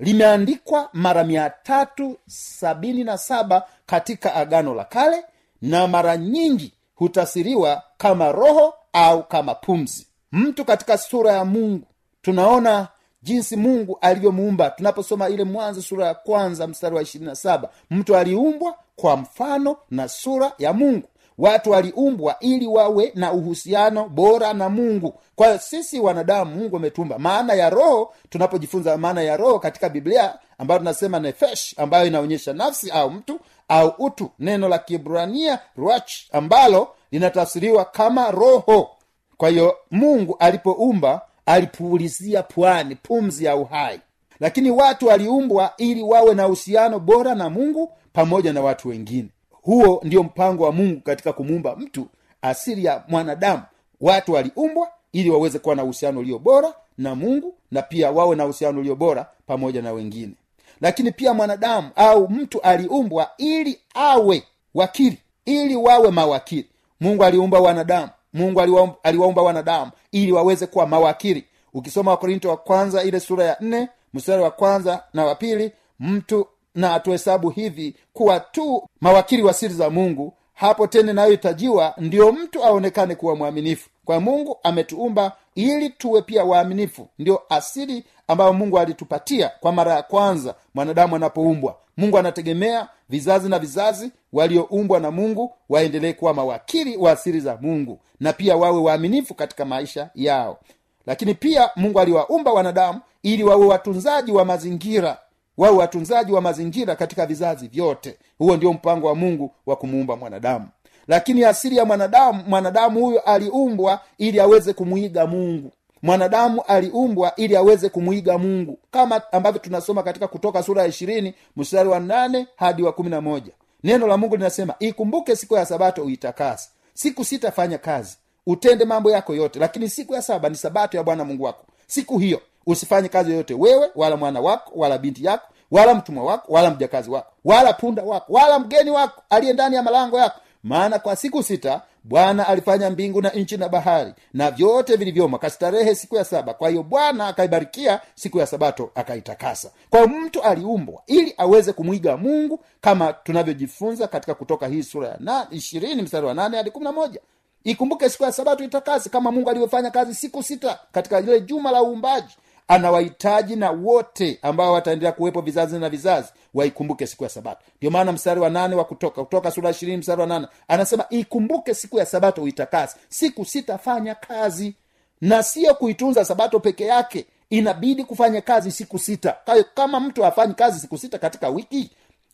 limeandikwa 0.00 0.88
mara 0.92 1.24
mia 1.24 1.50
tatu 1.50 2.18
sabini 2.26 3.04
na 3.04 3.18
saba 3.18 3.66
katika 3.86 4.34
agano 4.34 4.74
la 4.74 4.84
kale 4.84 5.24
na 5.62 5.86
mara 5.86 6.16
nyingi 6.16 6.72
hutafsiriwa 6.94 7.82
kama 7.98 8.32
roho 8.32 8.74
au 8.92 9.22
kama 9.28 9.54
pumzi 9.54 10.06
mtu 10.36 10.64
katika 10.64 10.98
sura 10.98 11.32
ya 11.32 11.44
mungu. 11.44 11.86
Tunaona 12.22 12.88
jinsi 13.22 13.56
mungu 13.56 13.98
alivyomuumba. 14.00 14.70
Tunaposoma 14.70 15.28
ile 15.28 15.44
mwanzo 15.44 15.82
sura 15.82 16.06
ya 16.06 16.14
kwanza 16.14 16.66
mstari 16.66 16.96
wa 16.96 17.02
ishirini 17.02 17.30
na 17.30 17.36
saba 17.36 17.68
mtu 17.90 18.16
aliumbwa 18.16 18.74
kwa 18.96 19.16
mfano 19.16 19.76
na 19.90 20.08
sura 20.08 20.52
ya 20.58 20.72
mungu. 20.72 21.08
Watu 21.38 21.70
waliumbwa 21.70 22.36
ili 22.40 22.66
wawe 22.66 23.12
na 23.14 23.32
uhusiano 23.32 24.08
bora 24.08 24.52
na 24.52 24.68
mungu. 24.68 25.14
Kwa 25.34 25.58
sisi 25.58 26.00
wanadamu 26.00 26.54
mungu 26.56 26.76
ametumba. 26.76 27.18
Maana 27.18 27.54
ya 27.54 27.70
roho 27.70 28.14
tunapojifunza 28.28 28.96
maana 28.96 29.22
ya 29.22 29.36
roho 29.36 29.58
katika 29.58 29.88
biblia 29.88 30.38
ambayo 30.58 30.78
tunasema 30.78 31.18
nefesh 31.20 31.74
ambayo 31.78 32.06
inaonyesha 32.06 32.52
nafsi 32.52 32.90
au 32.90 33.10
mtu 33.10 33.40
au 33.68 33.94
utu. 33.98 34.30
Neno 34.38 34.68
la 34.68 34.78
kibrania 34.78 35.58
ruach 35.76 36.12
ambalo 36.32 36.88
linatafsiriwa 37.10 37.84
kama 37.84 38.30
roho 38.30 38.88
kwa 39.36 39.48
hiyo 39.48 39.76
mungu 39.90 40.36
alipoumba 40.38 41.22
alipulizia 41.46 42.42
pwani 42.42 42.94
pumzi 42.94 43.44
ya 43.44 43.56
uhai. 43.56 44.00
Lakini 44.40 44.70
watu 44.70 45.06
waliumbwa 45.06 45.72
ili 45.76 46.02
wawe 46.02 46.34
na 46.34 46.46
uhusiano 46.46 46.98
bora 46.98 47.34
na 47.34 47.50
mungu 47.50 47.92
pamoja 48.12 48.52
na 48.52 48.60
watu 48.62 48.88
wengine. 48.88 49.28
Huo 49.50 50.00
ndio 50.04 50.22
mpango 50.22 50.64
wa 50.64 50.72
mungu 50.72 51.00
katika 51.00 51.32
kumuumba 51.32 51.76
mtu 51.76 52.06
asili 52.42 52.84
ya 52.84 53.04
mwanadamu. 53.08 53.62
Watu 54.00 54.32
waliumbwa 54.32 54.88
ili 55.12 55.30
waweze 55.30 55.58
kuwa 55.58 55.74
na 55.74 55.84
uhusiano 55.84 56.20
ulio 56.20 56.38
bora 56.38 56.74
na 56.98 57.14
mungu 57.14 57.54
na 57.70 57.82
pia 57.82 58.10
wawe 58.10 58.36
na 58.36 58.44
uhusiano 58.44 58.80
ulio 58.80 58.94
bora 58.96 59.26
pamoja 59.46 59.82
na 59.82 59.92
wengine. 59.92 60.32
Lakini 60.80 61.12
pia 61.12 61.34
mwanadamu 61.34 61.90
au 61.96 62.28
mtu 62.28 62.60
aliumbwa 62.60 63.30
ili 63.38 63.78
awe 63.94 64.42
wakili 64.74 65.18
ili 65.44 65.76
wawe 65.76 66.10
mawakili. 66.10 66.66
Mungu 67.00 67.24
aliumba 67.24 67.60
wanadamu 67.60 68.08
mungu 68.36 68.60
aliwaum- 68.60 68.92
aliwaumba 69.02 69.42
wanadamu 69.42 69.90
ili 70.12 70.32
waweze 70.32 70.66
kuwa 70.66 70.86
mawakili. 70.86 71.44
Ukisoma 71.74 72.10
wakorinto 72.10 72.48
wa 72.48 72.56
kwanza 72.56 73.02
ile 73.02 73.20
sura 73.20 73.44
ya 73.44 73.56
nne 73.60 73.88
mstari 74.14 74.42
wa 74.42 74.50
kwanza 74.50 75.02
na 75.14 75.24
wa 75.24 75.34
pili 75.34 75.72
mtu 76.00 76.46
na 76.74 76.94
atuhesabu 76.94 77.50
hivi 77.50 77.94
kuwa 78.12 78.40
tu 78.40 78.88
mawakili 79.00 79.42
wa 79.42 79.52
siri 79.52 79.74
za 79.74 79.90
mungu 79.90 80.32
hapo 80.54 80.86
tena 80.86 81.12
inayohitajiwa 81.12 81.94
ndio 81.98 82.32
mtu 82.32 82.64
aonekane 82.64 83.14
kuwa 83.14 83.36
mwaminifu. 83.36 83.88
Kwa 84.04 84.20
mungu 84.20 84.58
ametuumba 84.62 85.32
ili 85.54 85.90
tuwe 85.90 86.22
pia 86.22 86.44
waaminifu. 86.44 87.08
Ndio 87.18 87.42
asili 87.48 88.04
ambayo 88.28 88.52
mungu 88.52 88.78
alitupatia 88.78 89.50
kwa 89.60 89.72
mara 89.72 89.94
ya 89.94 90.02
kwanza 90.02 90.54
mwanadamu 90.74 91.16
anapoumbwa. 91.16 91.76
Mungu 91.96 92.18
anategemea 92.18 92.88
vizazi 93.08 93.48
na 93.48 93.58
vizazi 93.58 94.10
walioumbwa 94.32 95.00
na 95.00 95.10
mungu 95.10 95.52
waendelee 95.68 96.12
kuwa 96.12 96.34
mawakili 96.34 96.96
wa 96.96 97.12
asiri 97.12 97.40
za 97.40 97.58
mungu 97.60 97.98
na 98.20 98.32
pia 98.32 98.56
wawe 98.56 98.80
waaminifu 98.80 99.34
katika 99.34 99.64
maisha 99.64 100.10
yao. 100.14 100.58
Lakini 101.06 101.34
pia 101.34 101.70
mungu 101.76 102.00
aliwaumba 102.00 102.52
wanadamu 102.52 103.00
ili 103.22 103.44
wawe 103.44 103.66
watunzaji 103.66 104.32
wa 104.32 104.44
mazingira 104.44 105.18
wawe 105.56 105.76
watunzaji 105.76 106.32
wa 106.32 106.40
mazingira 106.40 106.96
katika 106.96 107.26
vizazi 107.26 107.68
vyote. 107.68 108.18
Huo 108.38 108.56
ndio 108.56 108.72
mpango 108.72 109.06
wa 109.06 109.14
mungu 109.14 109.50
wa 109.66 109.76
kumuumba 109.76 110.16
mwanadamu. 110.16 110.68
Lakini 111.08 111.44
asili 111.44 111.76
ya 111.76 111.84
mwanadamu 111.84 112.44
mwanadamu 112.48 113.00
huyo 113.00 113.20
aliumbwa 113.20 114.00
ili 114.18 114.40
aweze 114.40 114.72
kumwiga 114.72 115.26
mungu 115.26 115.70
mwanadamu 116.06 116.62
aliumbwa 116.62 117.36
ili 117.36 117.56
aweze 117.56 117.88
kumwiga 117.88 118.38
mungu 118.38 118.78
kama 118.90 119.32
ambavyo 119.32 119.60
tunasoma 119.60 120.02
katika 120.02 120.28
kutoka 120.28 120.62
sura 120.62 120.82
ya 120.82 120.88
ishirini 120.88 121.34
mstari 121.56 121.88
wa 121.88 122.00
nane 122.00 122.46
hadi 122.56 122.82
wa 122.82 122.92
kumi 122.92 123.10
na 123.10 123.20
moja. 123.20 123.52
Neno 123.84 124.06
la 124.06 124.16
mungu 124.16 124.36
linasema 124.36 124.74
ikumbuke 124.78 125.36
siku 125.36 125.54
ya 125.54 125.66
sabato 125.66 126.02
uitakasi 126.04 126.70
siku 126.94 127.24
sitafanya 127.24 127.78
kazi. 127.78 128.16
Utende 128.46 128.84
mambo 128.84 129.10
yako 129.10 129.34
yote 129.34 129.58
lakini 129.58 129.88
siku 129.88 130.14
ya 130.14 130.22
saba 130.22 130.48
ni 130.48 130.56
sabato 130.56 130.96
ya 130.96 131.02
bwana 131.02 131.24
mungu 131.24 131.44
wako. 131.44 131.64
Siku 131.86 132.18
hiyo 132.18 132.40
usifanye 132.66 133.08
kazi 133.08 133.30
yoyote 133.30 133.54
wewe 133.54 133.90
wala 133.94 134.16
mwana 134.16 134.40
wako 134.40 134.72
wala 134.76 134.98
binti 134.98 135.24
yako 135.24 135.48
wala 135.70 135.94
mtumwa 135.94 136.24
wako 136.24 136.52
wala 136.52 136.70
mjakazi 136.70 137.10
wako 137.10 137.32
wala 137.44 137.72
punda 137.72 138.02
wako 138.02 138.32
wala 138.32 138.58
mgeni 138.58 138.90
wako 138.90 139.22
aliye 139.30 139.52
ndani 139.52 139.76
ya 139.76 139.82
malango 139.82 140.18
yako 140.18 140.40
maana 140.66 140.98
kwa 140.98 141.16
siku 141.16 141.42
sita 141.42 141.82
bwana 142.04 142.46
alifanya 142.48 142.90
mbingu 142.90 143.22
na 143.22 143.30
nchi 143.30 143.56
na 143.56 143.68
bahari 143.68 144.12
na 144.34 144.50
vyote 144.50 144.96
vilivyomo 144.96 145.38
kastarehe 145.38 145.94
siku 145.94 146.16
ya 146.16 146.24
saba. 146.24 146.54
Kwa 146.54 146.68
hiyo 146.70 146.82
bwana 146.82 147.26
akaibarikia 147.28 148.00
siku 148.14 148.38
ya 148.38 148.46
sabato 148.46 148.90
akaitakasa. 148.94 149.70
Kwa 149.90 150.06
mtu 150.06 150.42
aliumbwa 150.42 151.02
ili 151.06 151.34
aweze 151.38 151.72
kumwiga 151.72 152.16
mungu 152.16 152.60
kama 152.80 153.12
tunavyojifunza 153.12 154.08
katika 154.08 154.34
kutoka 154.34 154.66
hii 154.66 154.82
sura 154.82 155.08
ya 155.08 155.16
na- 155.20 155.46
ishirini 155.50 156.02
mstari 156.02 156.26
wa 156.26 156.34
nane 156.34 156.56
hadi 156.56 156.70
kumi 156.70 156.84
na 156.84 156.92
moja. 156.92 157.20
Ikumbuke 157.64 158.08
siku 158.10 158.24
ya 158.24 158.32
sabato 158.32 158.64
itakasi 158.64 159.10
kama 159.10 159.32
mungu 159.32 159.50
alivyofanya 159.50 159.90
kazi 159.90 160.14
siku 160.14 160.42
sita 160.42 160.78
katika 160.92 161.20
lile 161.20 161.40
juma 161.40 161.70
la 161.70 161.82
uumbaji 161.82 162.36
anawahitaji 162.68 163.56
na 163.56 163.70
wote 163.70 164.38
ambao 164.42 164.72
wataendelea 164.72 165.12
kuwepo 165.12 165.40
vizazi 165.40 165.78
na 165.78 165.88
vizazi 165.88 166.28
waikumbuke 166.54 167.06
siku 167.06 167.24
ya 167.24 167.30
sabato. 167.30 167.60
Ndio 167.78 167.90
maana 167.90 168.12
mstari 168.12 168.40
wa 168.40 168.50
nane 168.50 168.74
wa 168.74 168.84
kutoka 168.84 169.24
kutoka 169.24 169.50
sura 169.50 169.70
ishirini 169.70 169.98
mstari 169.98 170.20
wa 170.20 170.26
nane 170.26 170.46
anasema 170.68 171.04
ikumbuke 171.10 171.74
siku 171.74 171.98
ya 171.98 172.06
sabato 172.06 172.42
uitakasi 172.42 172.96
siku 173.08 173.44
sitafanya 173.44 174.14
kazi 174.14 174.74
na 175.20 175.42
sio 175.42 175.74
kuitunza 175.74 176.24
sabato 176.24 176.60
peke 176.60 176.84
yake. 176.84 177.26
Inabidi 177.50 178.04
kufanya 178.04 178.40
kazi 178.40 178.70
siku 178.72 178.98
sita. 178.98 179.36
Kama 179.74 180.00
mtu 180.00 180.22
hafanyi 180.22 180.54
kazi 180.54 180.80
siku 180.80 180.98
sita 180.98 181.18
katika 181.18 181.48
wiki 181.48 181.90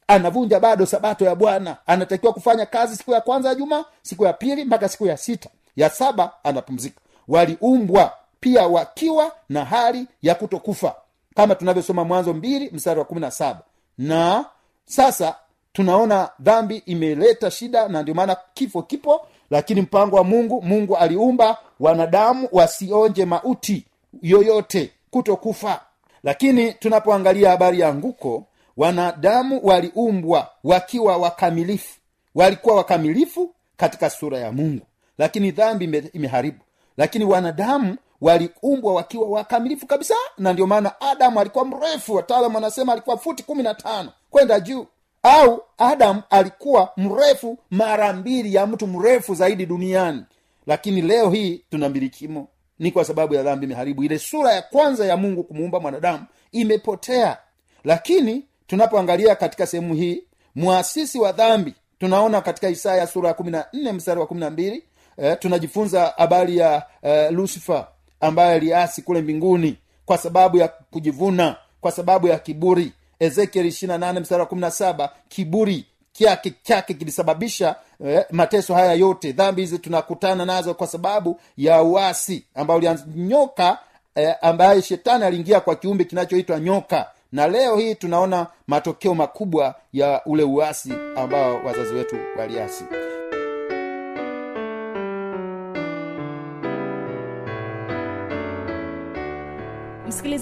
anavunja 0.07 0.61
bado 0.61 0.87
sabato 0.87 1.25
ya 1.25 1.35
bwana. 1.35 1.77
Anatakiwa 1.87 2.33
kufanya 2.33 2.67
kazi 2.67 2.97
siku 2.97 3.11
ya 3.13 3.21
kwanza 3.21 3.49
ya 3.49 3.55
juma 3.55 3.85
siku 4.03 4.25
ya 4.25 4.33
pili 4.33 4.65
mpaka 4.65 4.89
siku 4.89 5.07
ya 5.07 5.17
sita. 5.17 5.49
Ya 5.77 5.91
saba 5.91 6.33
anapumzika. 6.45 7.01
Waliumbwa 7.29 8.13
pia 8.43 8.67
wakiwa 8.67 9.33
na 9.49 9.65
hali 9.65 10.07
ya 10.23 10.35
kutokufa 10.35 10.95
kama 11.35 11.55
tunavyosoma 11.55 12.05
mwanzo 12.05 12.33
mbili 12.35 12.71
mstari 12.73 12.99
wa 12.99 13.05
kumi 13.05 13.21
na 13.21 13.31
saba. 13.31 13.61
Na 13.99 14.45
sasa 14.85 15.35
tunaona 15.73 16.31
dhambi 16.41 16.77
imeleta 16.87 17.51
shida 17.51 17.89
na 17.89 18.03
ndio 18.03 18.15
maana 18.15 18.37
kifo 18.55 18.83
kipo 18.83 19.27
lakini 19.51 19.81
mpango 19.81 20.17
wa 20.17 20.25
mungu 20.25 20.63
mungu 20.63 20.97
aliumba 20.97 21.59
wanadamu 21.81 22.49
wasionje 22.53 23.25
mauti 23.25 23.87
yoyote 24.23 24.93
kutokufa. 25.11 25.81
Lakini 26.23 26.73
tunapoangalia 26.73 27.51
habari 27.51 27.81
ya 27.81 27.95
nguko 27.95 28.47
wanadamu 28.77 29.61
waliumbwa 29.63 30.51
wakiwa 30.65 31.17
wakamilifu 31.17 31.99
walikuwa 32.35 32.77
wakamilifu 32.77 33.55
katika 33.77 34.11
sura 34.11 34.39
ya 34.39 34.53
mungu. 34.53 34.87
Lakini 35.19 35.51
dhambi 35.51 35.85
imeharibu. 36.13 36.59
Lakini 36.97 37.25
wanadamu 37.25 37.97
waliumbwa 38.23 38.95
wakiwa 38.95 39.29
wakamilifu 39.29 39.87
kabisa 39.87 40.15
na 40.39 40.53
ndio 40.53 40.67
maana 40.67 41.01
adamu 41.01 41.41
alikuwa 41.41 41.65
mrefu. 41.65 42.15
Wataalamu 42.15 42.55
wanasema 42.55 42.93
alikuwa 42.93 43.19
futi 43.19 43.43
kumi 43.43 43.63
na 43.63 43.75
tano. 43.75 44.13
Kwenda 44.31 44.61
juu. 44.61 44.87
Au 45.23 45.63
adamu 45.79 46.23
alikuwa 46.31 46.93
mrefu 46.97 47.59
mara 47.71 48.13
mbili 48.13 48.55
ya 48.55 48.67
mtu 48.67 48.87
mrefu 48.87 49.35
zaidi 49.35 49.67
duniani. 49.67 50.25
Lakini 50.67 51.03
leo 51.03 51.31
hii 51.31 51.65
tuna 51.71 51.89
mbilikimo 51.89 52.49
ni 52.79 52.91
kwa 52.93 53.05
sababu 53.05 53.35
ya 53.35 53.43
dhambi 53.43 53.67
imeharibu. 53.67 54.05
Ile 54.05 54.19
sura 54.19 54.53
ya 54.53 54.63
kwanza 54.63 55.07
ya 55.07 55.17
mungu 55.17 55.43
kumuumba 55.45 55.81
mwanadamu 55.81 56.25
imepotea. 56.53 57.39
Lakini 57.85 58.45
tunapoangalia 58.67 59.35
katika 59.35 59.67
sehemu 59.67 59.95
hii 59.95 60.25
mwasisi 60.55 61.19
wa 61.19 61.33
dhambi 61.33 61.75
tunaona 61.99 62.41
katika 62.41 62.69
isaya 62.69 63.07
sura 63.07 63.29
ya 63.29 63.35
kumi 63.35 63.51
na 63.51 63.67
nne 63.73 63.93
mstari 63.93 64.21
wa 64.21 64.27
kumi 64.27 64.41
na 64.41 64.51
mbili 64.51 64.85
eh, 65.17 65.37
tunajifunza 65.41 66.15
habari 66.17 66.57
ya 66.57 66.83
eh, 67.03 67.33
lusifa 67.33 67.89
ambaye 68.23 68.55
aliasi 68.55 69.03
kule 69.03 69.23
mbinguni 69.23 69.77
kwa 70.07 70.19
sababu 70.19 70.57
ya 70.57 70.69
kujivuna 70.69 71.57
kwa 71.81 71.93
sababu 71.93 72.29
ya 72.29 72.39
kiburi. 72.39 72.93
Ezekiel 73.21 73.67
ishirina 73.67 73.99
nane 73.99 74.21
mstari 74.21 74.43
wa 74.43 75.11
kiburi 75.29 75.87
kyake 76.13 76.53
chake 76.63 76.95
kilisababisha 76.95 77.77
eh, 78.07 78.25
mateso 78.31 78.75
haya 78.75 78.93
yote. 78.93 79.33
Dhambi 79.33 79.61
hizi 79.63 79.79
tunakutana 79.79 80.45
nazo 80.45 80.75
kwa 80.75 80.87
sababu 80.87 81.41
ya 81.57 81.83
uasi 81.83 82.45
ambayo 82.55 82.79
ulinyoka 82.81 83.79
eh, 84.15 84.35
ambaye 84.43 84.83
shetani 84.83 85.25
aliingia 85.25 85.61
kwa 85.61 85.77
kiumbe 85.77 86.05
kinachoitwa 86.05 86.61
nyoka. 86.61 87.07
Na 87.33 87.49
leo 87.49 87.77
hii 87.77 87.95
tunaona 87.95 88.47
matokeo 88.67 89.15
makubwa 89.15 89.75
ya 89.93 90.21
ule 90.27 90.43
uasi 90.43 90.93
ambao 91.17 91.61
wazazi 91.65 91.95
wetu 91.95 92.17
waliasi 92.39 92.85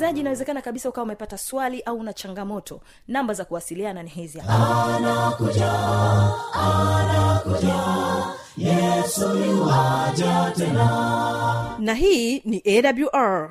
msikilizaji 0.00 0.20
inawezekana 0.20 0.62
kabisa 0.62 0.88
ukawa 0.88 1.04
umepata 1.04 1.38
swali 1.38 1.80
au 1.82 1.98
una 1.98 2.12
changamoto. 2.12 2.80
Namba 3.08 3.34
za 3.34 3.44
kuwasiliana 3.44 4.02
ni 4.02 4.10
hizi 4.10 4.38
hapa. 4.38 5.00
Na 11.78 11.94
hii 11.94 12.40
ni 12.44 12.62
awr 12.66 13.50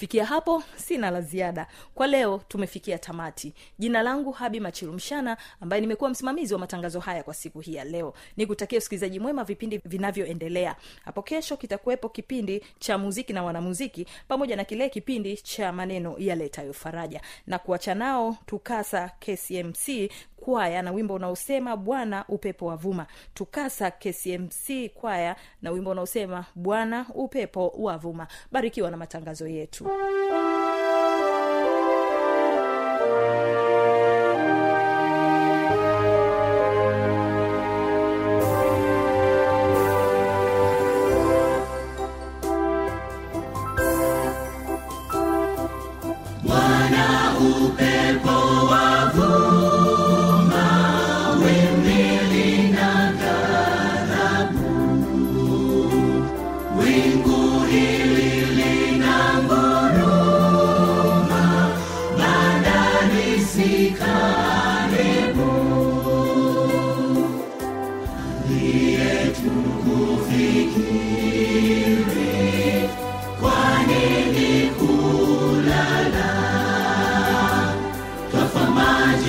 kufikia 0.00 0.24
hapo 0.26 0.62
sina 0.76 1.10
la 1.10 1.20
ziada. 1.20 1.66
Kwa 1.94 2.06
leo 2.06 2.40
tumefikia 2.48 2.98
tamati. 2.98 3.54
Jina 3.78 4.02
langu 4.02 4.32
habi 4.32 4.60
machilumshana 4.60 5.36
ambaye 5.60 5.80
nimekuwa 5.80 6.10
msimamizi 6.10 6.54
wa 6.54 6.60
matangazo 6.60 7.00
haya 7.00 7.22
kwa 7.22 7.34
siku 7.34 7.60
hii 7.60 7.74
ya 7.74 7.84
leo. 7.84 8.14
Ni 8.36 8.46
kutakia 8.46 8.78
usikilizaji 8.78 9.20
mwema 9.20 9.44
vipindi 9.44 9.78
vinavyoendelea. 9.84 10.76
Hapo 11.04 11.22
kesho 11.22 11.56
kitakuwepo 11.56 12.08
kipindi 12.08 12.64
cha 12.78 12.98
muziki 12.98 13.32
na 13.32 13.42
wanamuziki 13.42 14.06
pamoja 14.28 14.56
na 14.56 14.64
kile 14.64 14.88
kipindi 14.88 15.36
cha 15.36 15.72
maneno 15.72 16.14
yaletayo 16.18 16.72
faraja. 16.72 17.20
Na 17.46 17.58
kuacha 17.58 17.94
nao 17.94 18.36
tukasa 18.46 19.08
kcmc 19.08 20.10
kwaya 20.40 20.82
na 20.82 20.92
wimbo 20.92 21.14
unaosema 21.14 21.76
bwana 21.76 22.24
upepo 22.28 22.66
wa 22.66 22.76
vuma 22.76 23.06
tukasa 23.34 23.90
kcmc 23.90 24.88
kwaya 24.94 25.36
na 25.62 25.70
wimbo 25.70 25.90
unaosema 25.90 26.44
bwana 26.54 27.06
upepo 27.14 27.68
wa 27.68 27.98
vuma 27.98 28.26
barikiwa 28.52 28.90
na 28.90 28.96
matangazo 28.96 29.48
yetu 29.48 29.84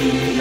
Yeah. 0.01 0.35
you. 0.35 0.40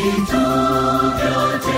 Dhambi 0.00 1.73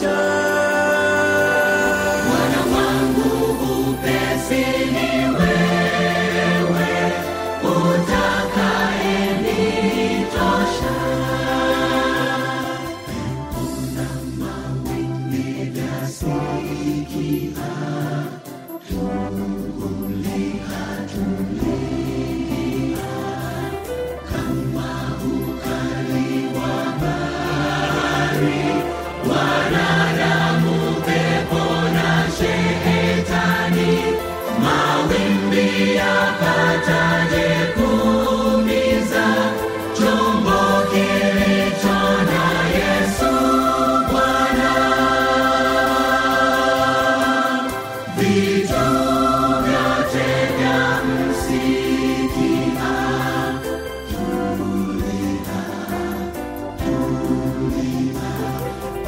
shine. 0.00 0.45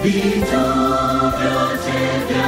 Zitanizamisha 0.02 1.68
Sasa 1.78 2.47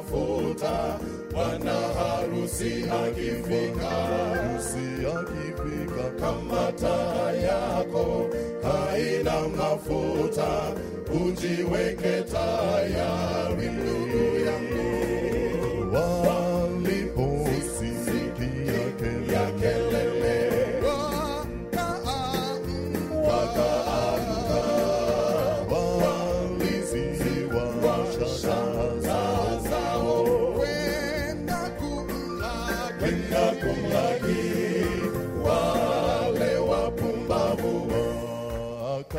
kumtafuta 0.00 0.98
bwana 1.32 1.72
harusi 1.72 2.84
akifika, 3.04 3.86
harusi 3.86 5.06
akifika, 5.16 6.10
kama 6.20 6.72
taa 6.72 7.32
yako 7.32 8.26
haina 8.62 9.48
mafuta, 9.48 10.72
ujiweke 11.26 12.22
tayari. 12.32 13.66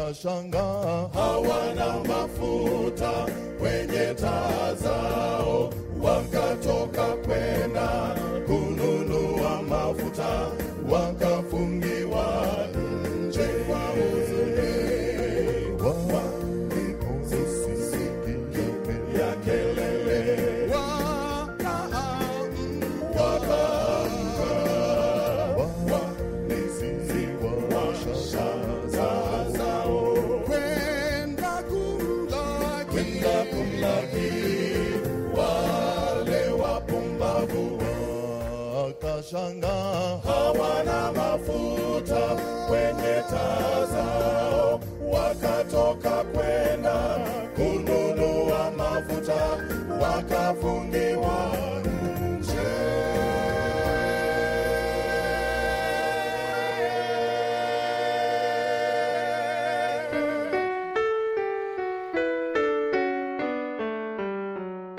watashangaa. 0.07 1.09
Hawana 1.13 1.93
mafuta 2.07 3.11
kwenye 3.59 4.13
taa 4.13 4.73
zao, 4.73 5.69
wakatoka 6.01 7.03
kwenda 7.05 8.15